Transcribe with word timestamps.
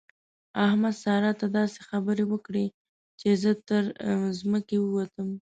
احمد؛ 0.65 0.93
سارا 1.03 1.31
ته 1.39 1.45
داسې 1.57 1.79
خبرې 1.89 2.25
وکړې 2.31 2.65
چې 3.19 3.27
زه 3.41 3.51
تر 3.67 3.83
ځمکه 4.39 4.75
ووتم. 4.81 5.29